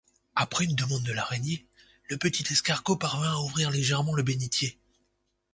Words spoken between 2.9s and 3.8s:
parvient à ouvrir